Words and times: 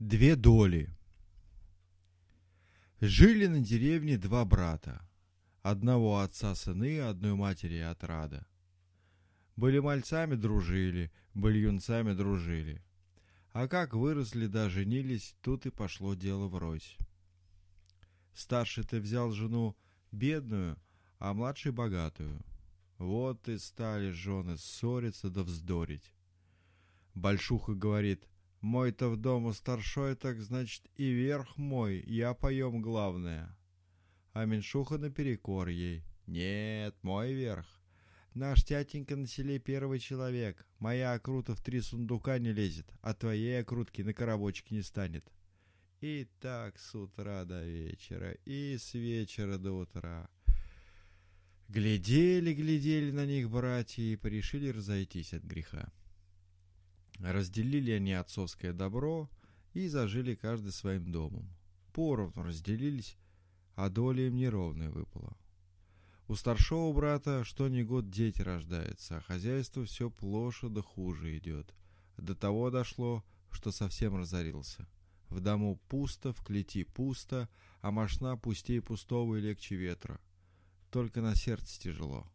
Две 0.00 0.34
доли. 0.34 0.90
Жили 3.00 3.46
на 3.46 3.60
деревне 3.60 4.18
два 4.18 4.44
брата. 4.44 5.08
Одного 5.62 6.18
отца 6.18 6.56
сыны, 6.56 6.98
одной 6.98 7.34
матери 7.36 7.78
отрада. 7.78 8.44
Были 9.54 9.78
мальцами 9.78 10.34
дружили, 10.34 11.12
были 11.32 11.58
юнцами 11.58 12.12
дружили. 12.12 12.82
А 13.52 13.68
как 13.68 13.94
выросли 13.94 14.48
да 14.48 14.68
женились, 14.68 15.36
тут 15.40 15.64
и 15.64 15.70
пошло 15.70 16.14
дело 16.14 16.48
врозь. 16.48 16.98
Старший 18.34 18.82
ты 18.82 19.00
взял 19.00 19.30
жену 19.30 19.76
бедную, 20.10 20.76
а 21.20 21.34
младший 21.34 21.70
богатую. 21.70 22.44
Вот 22.98 23.48
и 23.48 23.58
стали 23.58 24.10
жены 24.10 24.58
ссориться 24.58 25.30
да 25.30 25.44
вздорить. 25.44 26.12
Большуха 27.14 27.74
говорит, 27.74 28.28
мой-то 28.64 29.10
в 29.10 29.16
дому 29.16 29.52
старшой, 29.52 30.16
так 30.16 30.40
значит 30.40 30.82
и 30.96 31.10
верх 31.10 31.58
мой, 31.58 32.02
я 32.06 32.32
поем 32.32 32.80
главное. 32.80 33.54
А 34.32 34.46
меньшуха 34.46 34.96
наперекор 34.96 35.68
ей, 35.68 36.02
нет, 36.26 36.96
мой 37.02 37.34
верх. 37.34 37.66
Наш 38.32 38.64
тятенька 38.64 39.16
на 39.16 39.26
селе 39.26 39.58
первый 39.58 39.98
человек. 39.98 40.66
Моя 40.78 41.12
окрута 41.12 41.54
в 41.54 41.60
три 41.60 41.82
сундука 41.82 42.38
не 42.38 42.52
лезет, 42.52 42.90
а 43.02 43.12
твоей 43.12 43.60
окрутки 43.60 44.00
на 44.00 44.14
коробочек 44.14 44.70
не 44.70 44.82
станет. 44.82 45.30
И 46.00 46.26
так 46.40 46.78
с 46.78 46.94
утра 46.94 47.44
до 47.44 47.64
вечера, 47.64 48.32
и 48.46 48.76
с 48.78 48.94
вечера 48.94 49.58
до 49.58 49.72
утра. 49.72 50.28
Глядели, 51.68 52.54
глядели 52.54 53.10
на 53.10 53.26
них 53.26 53.50
братья 53.50 54.02
и 54.02 54.16
порешили 54.16 54.70
разойтись 54.70 55.34
от 55.34 55.42
греха. 55.42 55.92
Разделили 57.18 57.92
они 57.92 58.12
отцовское 58.12 58.72
добро 58.72 59.30
и 59.72 59.88
зажили 59.88 60.34
каждый 60.34 60.72
своим 60.72 61.10
домом. 61.10 61.48
Поровну 61.92 62.42
разделились, 62.42 63.16
а 63.76 63.88
доля 63.88 64.26
им 64.26 64.36
неровная 64.36 64.90
выпала. 64.90 65.36
У 66.26 66.34
старшего 66.36 66.92
брата 66.92 67.44
что 67.44 67.68
ни 67.68 67.82
год 67.82 68.10
дети 68.10 68.40
рождаются, 68.40 69.18
а 69.18 69.20
хозяйство 69.20 69.84
все 69.84 70.10
плоше 70.10 70.68
да 70.68 70.80
хуже 70.80 71.36
идет. 71.36 71.74
До 72.16 72.34
того 72.34 72.70
дошло, 72.70 73.22
что 73.50 73.70
совсем 73.72 74.16
разорился. 74.16 74.88
В 75.28 75.40
дому 75.40 75.80
пусто, 75.88 76.32
в 76.32 76.42
клети 76.42 76.84
пусто, 76.84 77.48
а 77.80 77.90
мошна 77.90 78.36
пустей 78.36 78.80
пустого 78.80 79.36
и 79.36 79.40
легче 79.40 79.76
ветра. 79.76 80.20
Только 80.90 81.20
на 81.20 81.34
сердце 81.34 81.80
тяжело. 81.80 82.26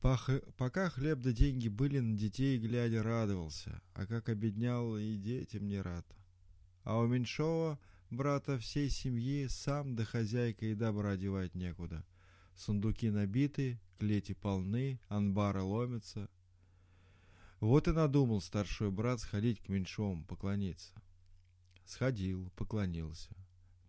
Пока 0.00 0.88
хлеб 0.88 1.20
да 1.20 1.32
деньги 1.32 1.68
были, 1.68 1.98
на 1.98 2.16
детей 2.16 2.58
глядя 2.58 3.02
радовался, 3.02 3.82
а 3.92 4.06
как 4.06 4.30
обеднял 4.30 4.96
и 4.96 5.16
детям 5.16 5.68
не 5.68 5.78
рад. 5.80 6.06
А 6.84 6.98
у 6.98 7.06
меньшого 7.06 7.78
брата 8.10 8.58
всей 8.58 8.88
семьи 8.88 9.46
сам 9.46 9.94
да 9.96 10.04
хозяйка 10.06 10.64
и 10.64 10.74
добра 10.74 11.16
девать 11.16 11.54
некуда. 11.54 12.06
Сундуки 12.56 13.10
набиты, 13.10 13.78
клети 13.98 14.32
полны, 14.32 14.98
анбары 15.08 15.60
ломятся. 15.62 16.30
Вот 17.60 17.86
и 17.86 17.92
надумал 17.92 18.40
старший 18.40 18.90
брат 18.90 19.20
сходить 19.20 19.60
к 19.62 19.68
меньшому, 19.68 20.24
поклониться. 20.24 20.94
Сходил, 21.84 22.50
поклонился. 22.56 23.36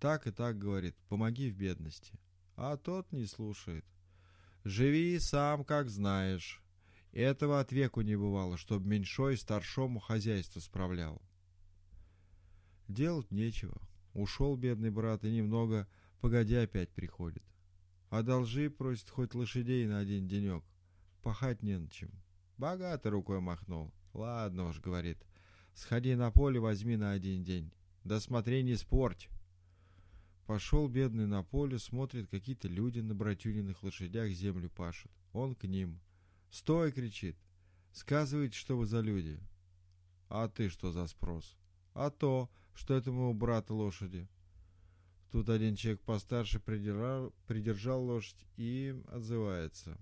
Так 0.02 0.28
и 0.28 0.32
так, 0.32 0.58
говорит, 0.58 0.96
помоги 1.08 1.50
в 1.50 1.56
бедности. 1.56 2.20
А 2.58 2.76
тот 2.76 3.10
не 3.14 3.26
слушает. 3.26 3.86
Живи 4.64 5.18
сам, 5.20 5.64
как 5.64 5.90
знаешь. 5.90 6.62
Этого 7.12 7.60
от 7.60 7.72
веку 7.72 8.02
не 8.02 8.16
бывало, 8.16 8.58
чтоб 8.58 8.84
меньшой 8.86 9.38
старшому 9.38 10.00
хозяйство 10.00 10.60
справлял. 10.60 11.22
Делать 12.88 13.32
нечего. 13.32 13.82
Ушел 14.14 14.56
бедный 14.56 14.92
брат 14.92 15.24
и 15.24 15.32
немного, 15.32 15.88
погодя, 16.20 16.62
опять 16.62 16.90
приходит. 16.90 17.44
Одолжи, 18.10 18.70
просит, 18.70 19.10
хоть 19.10 19.34
лошадей 19.34 19.88
на 19.88 20.00
один 20.00 20.28
денек. 20.28 20.64
Пахать 21.22 21.64
не 21.64 21.78
на 21.78 21.90
чем. 21.90 22.12
Богато 22.58 23.10
рукой 23.10 23.40
махнул. 23.40 23.94
Ладно 24.14 24.68
уж, 24.68 24.80
говорит. 24.80 25.18
Сходи 25.74 26.16
на 26.16 26.30
поле, 26.32 26.60
возьми 26.60 26.98
на 26.98 27.12
один 27.12 27.44
день. 27.44 27.72
Да 28.04 28.20
смотри, 28.20 28.64
не 28.64 28.76
спорть. 28.76 29.30
Пошел 30.52 30.90
бедный 30.90 31.28
на 31.28 31.44
поле, 31.44 31.80
смотрит, 31.80 32.28
какие-то 32.28 32.68
люди 32.68 33.00
на 33.00 33.16
братюниных 33.16 33.84
лошадях 33.84 34.32
землю 34.32 34.70
пашут. 34.70 35.10
Он 35.32 35.56
к 35.56 35.64
ним. 35.64 36.02
«Стой!»— 36.50 36.92
кричит. 36.92 37.38
«Сказывайте, 37.94 38.58
что 38.58 38.78
вы 38.78 38.86
за 38.86 39.00
люди». 39.00 39.40
«А 40.28 40.50
ты 40.50 40.68
что 40.68 40.92
за 40.92 41.08
спрос?» 41.08 41.56
«А 41.94 42.10
то, 42.10 42.52
что 42.74 42.96
это 42.96 43.14
моего 43.14 43.34
брата 43.34 43.74
лошади». 43.74 44.28
Тут 45.32 45.48
один 45.48 45.78
человек 45.78 46.02
постарше 46.02 46.60
придержал, 46.60 47.34
придержал 47.48 48.04
лошадь 48.04 48.46
и 48.58 48.94
отзывается. 49.08 49.98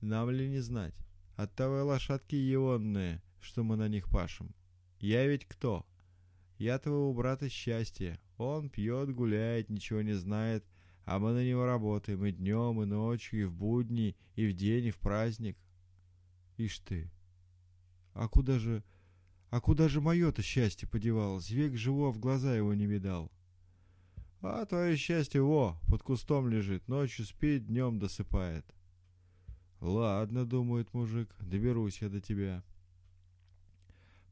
«Нам 0.00 0.30
ли 0.30 0.48
не 0.48 0.60
знать? 0.60 0.94
Оттого 1.36 1.84
лошадки 1.84 2.34
егонные, 2.34 3.22
что 3.42 3.62
мы 3.62 3.76
на 3.76 3.88
них 3.88 4.08
пашем. 4.08 4.54
Я 5.00 5.26
ведь 5.26 5.44
кто? 5.44 5.84
Я 6.56 6.78
твоего 6.78 7.12
брата 7.12 7.50
счастье, 7.50 8.18
он 8.38 8.70
пьет, 8.70 9.14
гуляет, 9.14 9.68
ничего 9.68 10.00
не 10.02 10.14
знает, 10.14 10.64
а 11.04 11.18
мы 11.18 11.32
на 11.32 11.44
него 11.44 11.66
работаем 11.66 12.24
и 12.24 12.32
днем, 12.32 12.82
и 12.82 12.86
ночью, 12.86 13.42
и 13.42 13.44
в 13.44 13.52
будни, 13.52 14.16
и 14.36 14.46
в 14.46 14.54
день, 14.54 14.86
и 14.86 14.90
в 14.90 14.98
праздник. 14.98 15.58
Ишь 16.56 16.78
ты, 16.80 17.10
а 18.14 18.28
куда 18.28 18.58
же, 18.58 18.82
а 19.50 19.60
куда 19.60 19.88
же 19.88 20.00
мое-то 20.00 20.42
счастье 20.42 20.88
подевалось? 20.88 21.50
Век 21.50 21.76
живу, 21.76 22.06
а 22.06 22.10
в 22.10 22.18
глаза 22.18 22.56
его 22.56 22.74
не 22.74 22.86
видал. 22.86 23.30
А 24.40 24.64
твое 24.66 24.96
счастье, 24.96 25.42
во, 25.42 25.78
под 25.88 26.02
кустом 26.02 26.48
лежит, 26.48 26.86
ночью 26.88 27.24
спит, 27.24 27.66
днем 27.66 27.98
досыпает. 27.98 28.64
Ладно, 29.80 30.44
думает 30.44 30.92
мужик, 30.94 31.34
доберусь 31.40 32.02
я 32.02 32.08
до 32.08 32.20
тебя. 32.20 32.64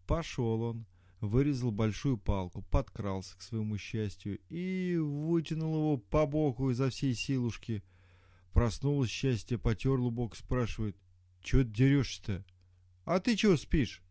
Пошел 0.06 0.62
он, 0.62 0.87
вырезал 1.21 1.71
большую 1.71 2.19
палку, 2.19 2.62
подкрался 2.62 3.37
к 3.37 3.43
своему 3.43 3.78
счастью 3.78 4.38
и 4.49 4.97
вытянул 4.97 5.77
его 5.77 5.97
по 5.97 6.27
боку 6.27 6.71
изо 6.71 6.91
всей 6.91 7.15
силушки. 7.15 7.82
Проснулось 8.53 9.10
счастье, 9.10 9.59
потер 9.59 9.99
лубок, 9.99 10.37
спрашивает, 10.37 10.97
«Чего 11.43 11.62
ты 11.62 11.69
дерешься-то?» 11.69 12.44
«А 13.04 13.21
ты 13.21 13.37
чего 13.37 13.56
спишь?» 13.56 14.03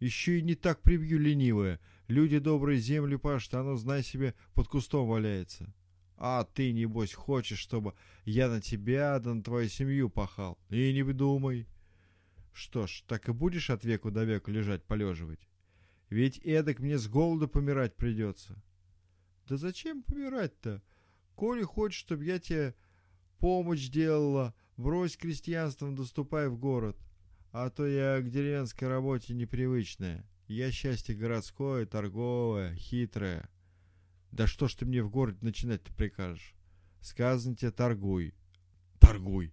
«Еще 0.00 0.38
и 0.38 0.42
не 0.42 0.54
так 0.54 0.80
прибью 0.82 1.18
ленивая. 1.18 1.78
Люди 2.08 2.38
добрые 2.38 2.80
землю 2.80 3.18
пашут, 3.18 3.54
оно, 3.54 3.76
знай 3.76 4.02
себе, 4.02 4.34
под 4.54 4.68
кустом 4.68 5.06
валяется». 5.06 5.72
«А 6.16 6.44
ты, 6.44 6.72
небось, 6.72 7.14
хочешь, 7.14 7.58
чтобы 7.58 7.94
я 8.24 8.48
на 8.48 8.60
тебя 8.60 9.18
да 9.20 9.34
на 9.34 9.42
твою 9.42 9.68
семью 9.68 10.10
пахал?» 10.10 10.58
«И 10.68 10.92
не 10.92 11.02
думай». 11.02 11.66
«Что 12.52 12.86
ж, 12.86 13.04
так 13.06 13.28
и 13.28 13.32
будешь 13.32 13.70
от 13.70 13.84
веку 13.84 14.10
до 14.10 14.24
века 14.24 14.50
лежать, 14.50 14.84
полеживать?» 14.84 15.49
Ведь 16.10 16.38
эдак 16.38 16.80
мне 16.80 16.98
с 16.98 17.06
голода 17.06 17.46
помирать 17.46 17.96
придется. 17.96 18.60
Да 19.48 19.56
зачем 19.56 20.02
помирать-то? 20.02 20.82
Коли 21.36 21.62
хочешь, 21.62 22.00
чтобы 22.00 22.24
я 22.24 22.38
тебе 22.40 22.74
помощь 23.38 23.88
делала, 23.88 24.54
брось 24.76 25.16
крестьянством, 25.16 25.94
доступай 25.94 26.48
в 26.48 26.58
город. 26.58 26.98
А 27.52 27.70
то 27.70 27.86
я 27.86 28.20
к 28.20 28.28
деревенской 28.28 28.88
работе 28.88 29.34
непривычная. 29.34 30.28
Я 30.46 30.72
счастье 30.72 31.14
городское, 31.14 31.86
торговое, 31.86 32.74
хитрое. 32.74 33.48
Да 34.32 34.46
что 34.46 34.68
ж 34.68 34.74
ты 34.74 34.86
мне 34.86 35.02
в 35.02 35.10
городе 35.10 35.38
начинать-то 35.42 35.92
прикажешь? 35.94 36.54
Сказано 37.00 37.56
тебе, 37.56 37.70
торгуй. 37.70 38.34
Торгуй. 38.98 39.52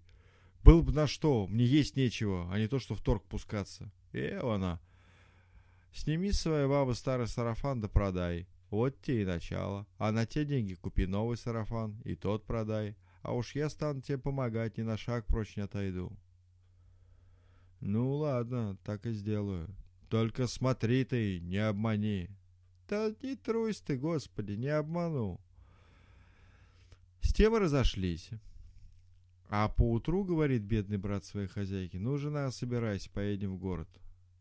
Был 0.64 0.82
бы 0.82 0.92
на 0.92 1.08
что, 1.08 1.48
мне 1.48 1.66
есть 1.66 1.96
нечего, 1.96 2.52
а 2.52 2.60
не 2.60 2.68
то, 2.68 2.80
что 2.80 2.96
в 2.96 3.02
торг 3.02 3.24
пускаться. 3.26 3.92
Э, 4.12 4.40
она. 4.40 4.82
Сними 5.98 6.32
с 6.32 6.42
своей 6.42 6.68
бабы 6.68 6.94
старый 6.94 7.28
сарафан 7.28 7.82
да 7.82 7.88
продай. 7.88 8.48
Вот 8.70 9.02
тебе 9.02 9.24
и 9.24 9.26
начало. 9.26 9.88
А 9.98 10.12
на 10.12 10.28
те 10.28 10.46
деньги 10.46 10.76
купи 10.76 11.08
новый 11.08 11.38
сарафан, 11.38 12.00
и 12.06 12.14
тот 12.14 12.46
продай. 12.46 12.96
А 13.24 13.34
уж 13.34 13.56
я 13.56 13.68
стану 13.68 14.02
тебе 14.02 14.20
помогать, 14.20 14.78
ни 14.78 14.84
на 14.84 14.96
шаг 14.96 15.26
прочь 15.26 15.58
не 15.58 15.64
отойду. 15.64 16.16
Ну 17.80 18.14
ладно, 18.14 18.78
так 18.84 19.08
и 19.08 19.12
сделаю. 19.12 19.76
Только 20.08 20.46
смотри 20.46 21.04
ты, 21.04 21.40
не 21.40 21.58
обмани. 21.58 22.30
Да 22.88 23.12
не 23.24 23.36
трусь 23.36 23.82
ты, 23.82 23.98
господи, 23.98 24.52
не 24.52 24.70
обману. 24.70 25.42
С 27.22 27.34
тем 27.34 27.56
разошлись. 27.56 28.30
А 29.50 29.68
поутру, 29.68 30.24
говорит 30.24 30.62
бедный 30.62 30.98
брат 30.98 31.26
своей 31.26 31.48
хозяйки, 31.48 31.98
ну, 31.98 32.18
жена, 32.18 32.52
собирайся, 32.52 33.10
поедем 33.10 33.56
в 33.56 33.58
город. 33.58 33.90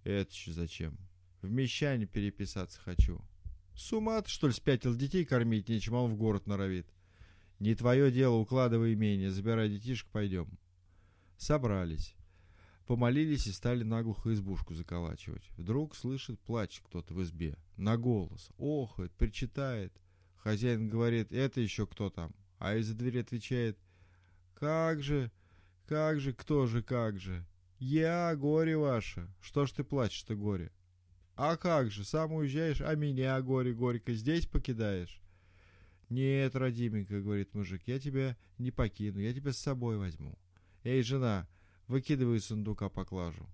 Это 0.05 0.31
еще 0.31 0.53
зачем? 0.53 0.99
В 1.43 1.51
мещане 1.51 2.07
переписаться 2.07 2.81
хочу. 2.81 3.21
С 3.75 3.93
ума 3.93 4.21
ты, 4.23 4.31
что 4.31 4.47
ли, 4.47 4.53
спятил 4.53 4.95
детей 4.95 5.25
кормить, 5.25 5.69
нечем 5.69 5.95
он 5.95 6.11
в 6.11 6.17
город 6.17 6.47
норовит. 6.47 6.87
Не 7.59 7.75
твое 7.75 8.11
дело, 8.11 8.37
укладывай 8.37 8.95
имение, 8.95 9.31
забирай 9.31 9.69
детишек, 9.69 10.09
пойдем. 10.09 10.59
Собрались. 11.37 12.15
Помолились 12.87 13.47
и 13.47 13.53
стали 13.53 13.83
наглухо 13.83 14.33
избушку 14.33 14.75
заколачивать. 14.75 15.49
Вдруг 15.57 15.97
слышит, 15.97 16.41
плач 16.41 16.81
кто-то 16.81 17.15
в 17.15 17.23
избе. 17.23 17.59
На 17.77 17.97
голос. 17.97 18.51
Охает, 18.59 19.13
причитает. 19.13 19.93
Хозяин 20.37 20.89
говорит, 20.89 21.33
это 21.33 21.61
еще 21.61 21.87
кто 21.87 22.11
там? 22.11 22.33
А 22.59 22.77
из-за 22.77 22.95
двери 22.95 23.19
отвечает, 23.19 23.79
как 24.55 25.03
же, 25.03 25.31
как 25.87 26.21
же, 26.21 26.33
кто 26.33 26.67
же, 26.67 26.83
как 26.83 27.19
же? 27.19 27.45
Я, 27.79 28.35
горе 28.37 28.77
ваше. 28.77 29.29
Что 29.41 29.67
ж 29.67 29.73
ты 29.73 29.85
плачешь-то, 29.85 30.35
горе? 30.35 30.71
А 31.37 31.59
как 31.59 31.91
же, 31.91 32.03
сам 32.03 32.33
уезжаешь, 32.33 32.81
а 32.81 32.95
меня, 32.95 33.41
горе, 33.43 33.75
горько, 33.75 34.15
здесь 34.15 34.47
покидаешь? 34.47 35.21
Нет, 36.09 36.57
родименька, 36.57 37.21
говорит 37.21 37.53
мужик, 37.53 37.83
я 37.85 37.99
тебя 38.01 38.39
не 38.57 38.71
покину, 38.71 39.19
я 39.19 39.35
тебя 39.35 39.53
с 39.53 39.59
собой 39.59 39.99
возьму. 39.99 40.39
Эй, 40.83 41.03
жена, 41.03 41.47
выкидывай 41.89 42.39
из 42.39 42.47
сундука 42.47 42.89
поклажу. 42.89 43.47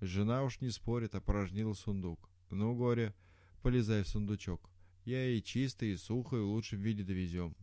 Жена 0.00 0.42
уж 0.42 0.60
не 0.60 0.70
спорит, 0.70 1.14
опорожнила 1.14 1.74
сундук. 1.74 2.28
Ну, 2.50 2.74
горе, 2.74 3.14
полезай 3.62 4.02
в 4.02 4.08
сундучок. 4.08 4.68
Я 5.04 5.24
и 5.24 5.40
чисто, 5.40 5.86
и 5.86 5.96
сухо, 5.96 6.36
и 6.36 6.40
в 6.40 6.46
лучшем 6.46 6.80
виде 6.80 7.04
довезем. 7.04 7.54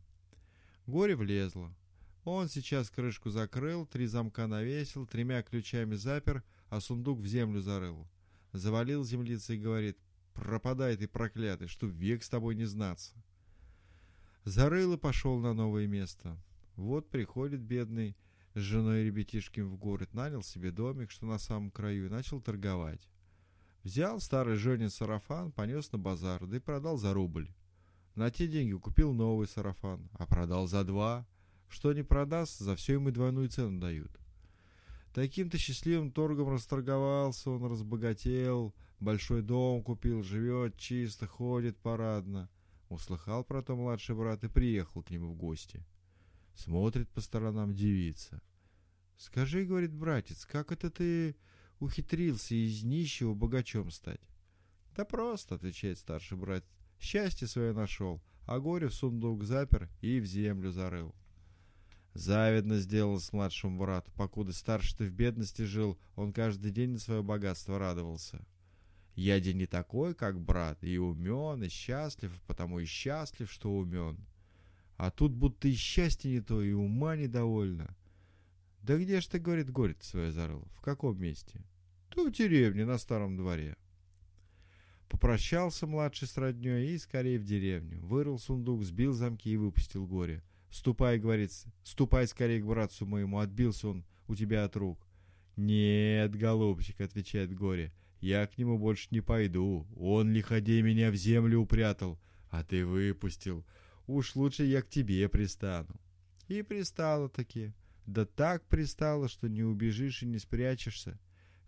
Горе 0.87 1.17
влезло. 1.17 1.75
Он 2.23 2.47
сейчас 2.47 2.89
крышку 2.89 3.29
закрыл, 3.29 3.85
три 3.85 4.05
замка 4.05 4.47
навесил, 4.47 5.05
тремя 5.05 5.41
ключами 5.41 5.95
запер, 5.95 6.43
а 6.69 6.79
сундук 6.79 7.19
в 7.19 7.25
землю 7.25 7.59
зарыл. 7.59 8.07
Завалил 8.51 9.03
землица 9.03 9.53
и 9.53 9.59
говорит, 9.59 9.97
пропадай 10.33 10.97
ты, 10.97 11.07
проклятый, 11.07 11.67
что 11.67 11.87
век 11.87 12.23
с 12.23 12.29
тобой 12.29 12.55
не 12.55 12.65
знаться. 12.65 13.13
Зарыл 14.43 14.93
и 14.93 14.97
пошел 14.97 15.39
на 15.39 15.53
новое 15.53 15.87
место. 15.87 16.37
Вот 16.75 17.09
приходит 17.09 17.61
бедный 17.61 18.15
с 18.55 18.59
женой 18.59 19.01
и 19.01 19.05
ребятишками 19.05 19.65
в 19.65 19.77
город, 19.77 20.13
нанял 20.13 20.41
себе 20.41 20.71
домик, 20.71 21.11
что 21.11 21.25
на 21.25 21.37
самом 21.37 21.71
краю, 21.71 22.07
и 22.07 22.09
начал 22.09 22.41
торговать. 22.41 23.07
Взял 23.83 24.19
старый 24.19 24.55
Женин 24.55 24.89
сарафан, 24.89 25.51
понес 25.51 25.91
на 25.91 25.97
базар, 25.97 26.45
да 26.45 26.57
и 26.57 26.59
продал 26.59 26.97
за 26.97 27.13
рубль. 27.13 27.49
На 28.15 28.31
те 28.31 28.47
деньги 28.47 28.73
купил 28.73 29.13
новый 29.13 29.47
сарафан, 29.47 30.09
а 30.13 30.25
продал 30.25 30.67
за 30.67 30.83
два. 30.83 31.27
Что 31.69 31.93
не 31.93 32.03
продаст, 32.03 32.59
за 32.59 32.75
все 32.75 32.93
ему 32.93 33.11
двойную 33.11 33.49
цену 33.49 33.79
дают. 33.79 34.11
Таким-то 35.19 35.57
счастливым 35.57 36.11
торгом 36.13 36.47
расторговался 36.47 37.49
он, 37.49 37.65
разбогател, 37.65 38.73
большой 39.01 39.41
дом 39.41 39.83
купил, 39.83 40.23
живет 40.23 40.77
чисто, 40.77 41.27
ходит 41.27 41.75
парадно. 41.75 42.49
Услыхал 42.87 43.43
про 43.43 43.61
то 43.61 43.75
младший 43.75 44.15
брат 44.15 44.45
и 44.45 44.47
приехал 44.47 45.03
к 45.03 45.09
нему 45.09 45.33
в 45.33 45.35
гости. 45.35 45.85
Смотрит 46.55 47.09
по 47.09 47.19
сторонам 47.19 47.73
девица. 47.73 48.41
«Скажи,— 49.17 49.65
говорит 49.65 49.93
братец,— 49.93 50.45
как 50.49 50.71
это 50.71 50.89
ты 50.89 51.35
ухитрился 51.81 52.55
из 52.55 52.85
нищего 52.85 53.33
богачом 53.33 53.91
стать?» 53.91 54.21
«Да 54.95 55.03
просто,— 55.03 55.55
отвечает 55.55 55.97
старший 55.97 56.37
брат,— 56.37 56.63
счастье 56.97 57.45
свое 57.45 57.73
нашел, 57.73 58.23
а 58.47 58.61
горе 58.61 58.87
в 58.87 58.93
сундук 58.93 59.43
запер 59.43 59.89
и 59.99 60.21
в 60.21 60.25
землю 60.25 60.71
зарыл». 60.71 61.13
Завидно 62.13 62.79
сделал 62.79 63.19
с 63.19 63.31
младшим 63.31 63.77
брату, 63.77 64.11
покуда 64.11 64.51
старший-то 64.51 65.03
в 65.05 65.11
бедности 65.11 65.61
жил, 65.61 65.97
он 66.15 66.33
каждый 66.33 66.71
день 66.71 66.91
на 66.91 66.99
свое 66.99 67.21
богатство 67.21 67.77
радовался. 67.77 68.45
Я 69.15 69.39
день 69.39 69.57
не 69.57 69.65
такой, 69.67 70.15
как 70.15 70.39
брат, 70.39 70.83
и 70.83 70.97
умен, 70.97 71.63
и 71.63 71.69
счастлив, 71.69 72.31
потому 72.47 72.79
и 72.79 72.85
счастлив, 72.85 73.51
что 73.51 73.77
умен. 73.77 74.17
А 74.97 75.11
тут 75.11 75.33
будто 75.33 75.67
и 75.67 75.73
счастье 75.73 76.31
не 76.31 76.41
то, 76.41 76.61
и 76.61 76.71
ума 76.71 77.15
недовольно. 77.15 77.95
Да 78.81 78.97
где 78.97 79.21
ж 79.21 79.27
ты, 79.27 79.39
говорит, 79.39 79.69
горе 79.69 79.95
свое 79.99 80.31
зарыл? 80.31 80.67
В 80.73 80.81
каком 80.81 81.19
месте? 81.21 81.61
То 82.09 82.25
в 82.25 82.31
деревне, 82.31 82.85
на 82.85 82.97
старом 82.97 83.37
дворе. 83.37 83.77
Попрощался 85.09 85.85
младший 85.87 86.27
с 86.27 86.37
роднёй 86.37 86.87
и 86.87 86.97
скорее 86.97 87.39
в 87.39 87.43
деревню. 87.43 87.99
Вырыл 88.01 88.39
сундук, 88.39 88.83
сбил 88.83 89.13
замки 89.13 89.51
и 89.51 89.57
выпустил 89.57 90.05
горе. 90.05 90.43
«Ступай,— 90.69 91.17
говорит,— 91.19 91.51
ступай 91.83 92.27
скорее 92.27 92.61
к 92.61 92.65
братцу 92.65 93.05
моему, 93.05 93.39
отбился 93.39 93.89
он 93.89 94.05
у 94.27 94.35
тебя 94.35 94.65
от 94.65 94.75
рук». 94.75 95.07
«Нет, 95.55 96.35
голубчик,— 96.35 97.01
отвечает 97.01 97.53
горе,— 97.53 97.91
я 98.21 98.45
к 98.47 98.57
нему 98.57 98.77
больше 98.77 99.07
не 99.11 99.21
пойду. 99.21 99.87
Он, 99.95 100.31
лиходей, 100.31 100.81
меня 100.81 101.11
в 101.11 101.15
землю 101.15 101.59
упрятал, 101.59 102.19
а 102.49 102.63
ты 102.63 102.85
выпустил. 102.85 103.65
Уж 104.07 104.35
лучше 104.35 104.63
я 104.63 104.81
к 104.81 104.89
тебе 104.89 105.27
пристану». 105.27 105.95
И 106.47 106.61
пристала 106.61 107.29
таки. 107.29 107.73
Да 108.05 108.25
так 108.25 108.67
пристала, 108.67 109.27
что 109.29 109.47
не 109.47 109.63
убежишь 109.63 110.23
и 110.23 110.25
не 110.25 110.39
спрячешься. 110.39 111.19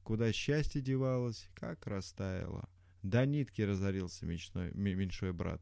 Куда 0.04 0.32
счастье 0.34 0.82
девалось, 0.82 1.48
как 1.54 1.86
растаяло. 1.86 2.68
До 3.04 3.26
нитки 3.26 3.62
разорился 3.62 4.26
мечной, 4.26 4.72
меньшой 4.74 5.34
брат. 5.34 5.62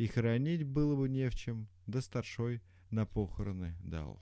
И 0.00 0.06
хранить 0.06 0.64
было 0.64 0.96
бы 0.96 1.10
не 1.10 1.28
в 1.28 1.34
чем, 1.34 1.68
да 1.86 2.00
старшой 2.00 2.62
на 2.88 3.04
похороны 3.04 3.76
дал. 3.84 4.18